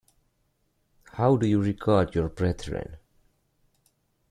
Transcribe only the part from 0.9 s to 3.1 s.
How do you regard your brethren?